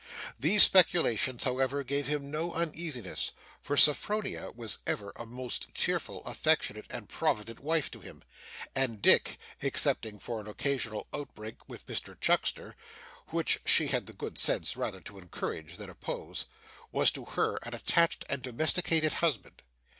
[0.39, 6.87] These speculations, however, gave him no uneasiness; for Sophronia was ever a most cheerful, affectionate,
[6.89, 8.23] and provident wife to him;
[8.73, 12.75] and Dick (excepting for an occasional outbreak with Mr Chuckster,
[13.27, 16.47] which she had the good sense rather to encourage than oppose)
[16.91, 19.61] was to her an attached and domesticated husband.